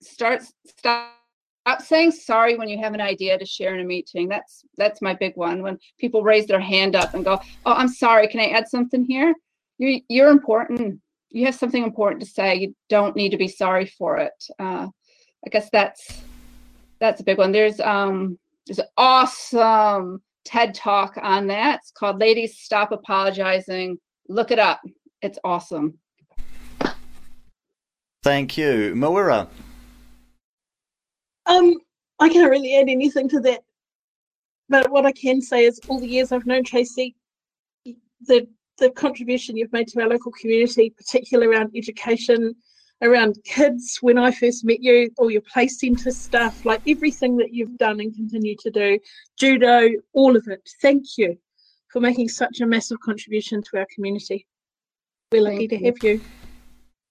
[0.00, 1.14] start stop
[1.68, 4.28] stop saying sorry when you have an idea to share in a meeting.
[4.28, 5.62] That's that's my big one.
[5.62, 8.28] When people raise their hand up and go, "Oh, I'm sorry.
[8.28, 9.34] Can I add something here?"
[9.78, 11.00] You you're important.
[11.30, 12.56] You have something important to say.
[12.56, 14.32] You don't need to be sorry for it.
[14.58, 14.88] Uh,
[15.46, 16.22] I guess that's
[17.00, 17.52] that's a big one.
[17.52, 21.80] There's um there's an awesome TED talk on that.
[21.82, 23.98] It's called "Ladies Stop Apologizing."
[24.28, 24.82] Look it up.
[25.22, 25.98] It's awesome.
[28.22, 28.94] Thank you.
[28.94, 29.48] Mawera.
[31.46, 31.74] Um,
[32.18, 33.62] I can't really add anything to that.
[34.68, 37.16] But what I can say is, all the years I've known Tracy,
[38.26, 42.54] the the contribution you've made to our local community, particularly around education,
[43.02, 43.98] around kids.
[44.02, 47.98] When I first met you, all your play centre stuff, like everything that you've done
[47.98, 48.98] and continue to do,
[49.38, 50.68] judo, all of it.
[50.82, 51.38] Thank you
[51.92, 54.46] for making such a massive contribution to our community.
[55.32, 55.86] We're lucky Thank to you.
[55.86, 56.20] have you.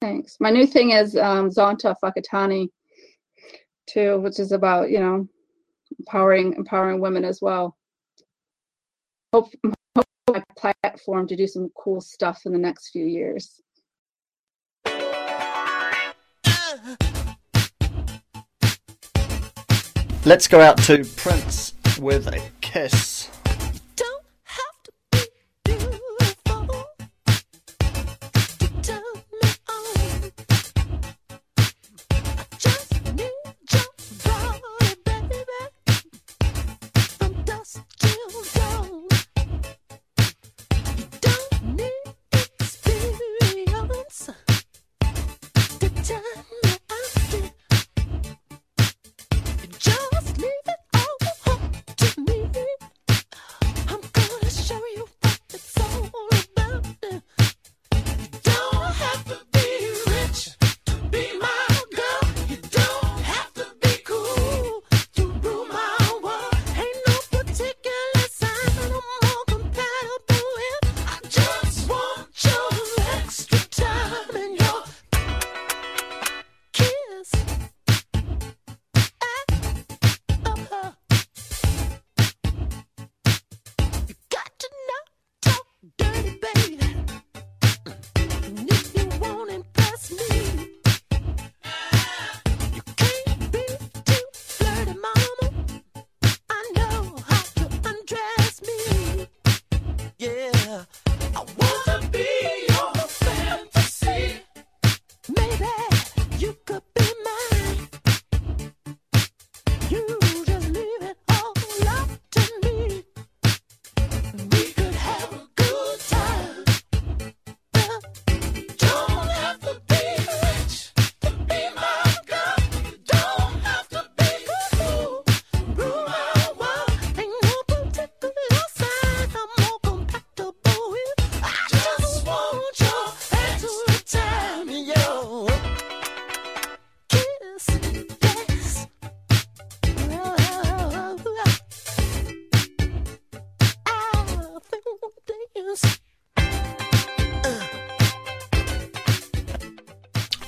[0.01, 0.37] Thanks.
[0.39, 2.69] My new thing is um, Zonta Whakatāne,
[3.87, 5.27] too, which is about you know
[5.99, 7.75] empowering empowering women as well.
[9.33, 9.51] Hope,
[9.95, 13.61] hope my platform to do some cool stuff in the next few years.
[20.25, 23.29] Let's go out to Prince with a kiss.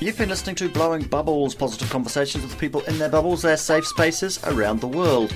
[0.01, 3.85] You've been listening to Blowing Bubbles, positive conversations with people in their bubbles, their safe
[3.85, 5.33] spaces around the world.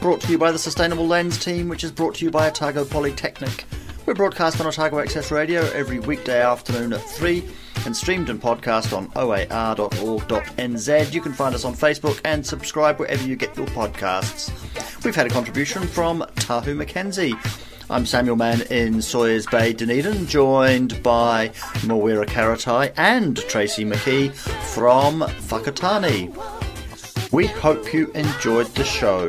[0.00, 2.84] Brought to you by the Sustainable Lens team, which is brought to you by Otago
[2.84, 3.64] Polytechnic.
[4.06, 7.44] We broadcast on Otago Access Radio every weekday afternoon at 3
[7.86, 10.34] and streamed and podcast on oar.org.nz.
[11.14, 14.50] You can find us on Facebook and subscribe wherever you get your podcasts.
[15.04, 17.69] We've had a contribution from Tahu McKenzie.
[17.90, 21.48] I'm Samuel Mann in Sawyers Bay, Dunedin, joined by
[21.82, 26.30] Mawera Karetai and Tracy McKee from Whakatāne.
[27.32, 29.28] We hope you enjoyed the show.